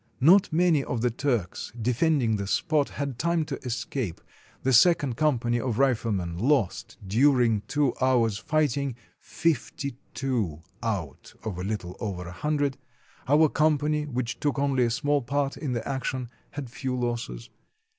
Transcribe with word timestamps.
Not 0.19 0.51
many 0.51 0.83
of 0.83 1.01
the 1.01 1.11
Turks 1.11 1.71
defending 1.79 2.35
the 2.37 2.47
spot 2.47 2.89
had 2.89 3.19
time 3.19 3.45
to 3.45 3.61
escape. 3.63 4.19
The 4.63 4.73
second 4.73 5.15
company 5.15 5.59
of 5.61 5.77
riflemen 5.77 6.39
lost, 6.39 6.97
during 7.05 7.61
two 7.67 7.93
hours' 8.01 8.39
fighting, 8.39 8.95
fifty 9.19 9.97
two 10.15 10.63
out 10.81 11.35
of 11.43 11.59
a 11.59 11.63
Httle 11.63 11.95
over 11.99 12.27
a 12.27 12.31
hundred; 12.31 12.79
our 13.27 13.47
com 13.47 13.77
215 13.77 13.77
RUSSIA 14.07 14.11
pany, 14.11 14.15
which 14.15 14.39
took 14.39 14.57
only 14.57 14.85
a 14.85 14.89
small 14.89 15.21
part 15.21 15.55
in 15.55 15.73
the 15.73 15.87
action, 15.87 16.31
had 16.49 16.71
few 16.71 16.95
losses. 16.97 17.51